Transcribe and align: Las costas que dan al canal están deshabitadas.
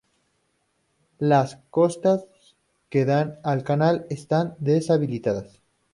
Las 1.19 1.57
costas 1.69 2.25
que 2.89 3.05
dan 3.05 3.37
al 3.43 3.63
canal 3.63 4.07
están 4.09 4.55
deshabitadas. 4.57 5.61